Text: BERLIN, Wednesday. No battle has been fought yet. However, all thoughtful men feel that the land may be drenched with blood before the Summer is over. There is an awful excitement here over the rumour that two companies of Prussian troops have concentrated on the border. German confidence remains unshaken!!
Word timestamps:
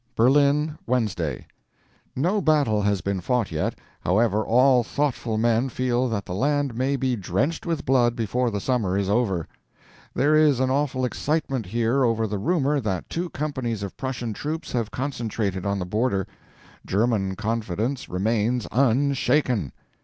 BERLIN, 0.15 0.79
Wednesday. 0.87 1.45
No 2.15 2.41
battle 2.41 2.81
has 2.81 3.01
been 3.01 3.21
fought 3.21 3.51
yet. 3.51 3.77
However, 3.99 4.43
all 4.43 4.83
thoughtful 4.83 5.37
men 5.37 5.69
feel 5.69 6.09
that 6.09 6.25
the 6.25 6.33
land 6.33 6.73
may 6.73 6.95
be 6.95 7.15
drenched 7.15 7.67
with 7.67 7.85
blood 7.85 8.15
before 8.15 8.49
the 8.49 8.59
Summer 8.59 8.97
is 8.97 9.11
over. 9.11 9.47
There 10.15 10.35
is 10.35 10.59
an 10.59 10.71
awful 10.71 11.05
excitement 11.05 11.67
here 11.67 12.03
over 12.03 12.25
the 12.25 12.39
rumour 12.39 12.79
that 12.79 13.11
two 13.11 13.29
companies 13.29 13.83
of 13.83 13.95
Prussian 13.95 14.33
troops 14.33 14.71
have 14.71 14.89
concentrated 14.89 15.67
on 15.67 15.77
the 15.77 15.85
border. 15.85 16.25
German 16.83 17.35
confidence 17.35 18.09
remains 18.09 18.65
unshaken!! 18.71 19.71